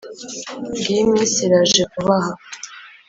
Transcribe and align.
ngiyi 0.77 0.99
iminsi 1.03 1.37
iraje 1.47 1.81
vuba 1.91 2.15
aha 2.21 2.31